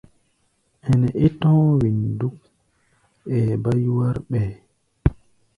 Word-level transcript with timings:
Ɛnɛ 0.89 1.07
é 1.23 1.25
tɔ̧́ɔ̧́ 1.39 1.73
wen 1.79 1.97
dúk, 2.19 2.35
ɛɛ 3.33 3.51
bá 3.63 3.71
yúwár 3.83 4.17
ɓɛɛ́. 4.29 4.57